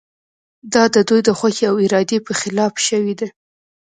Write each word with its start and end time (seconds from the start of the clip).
دا 0.73 0.83
د 0.95 0.97
دوی 1.07 1.21
د 1.27 1.29
خوښې 1.39 1.65
او 1.71 1.75
ارادې 1.85 2.17
په 2.27 2.33
خلاف 2.41 2.73
شوې 2.87 3.13
ده. 3.19 3.27